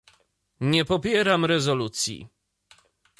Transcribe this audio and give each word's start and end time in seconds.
Nie 0.59 0.85
popieram 0.85 1.45
rezolucji 1.45 2.27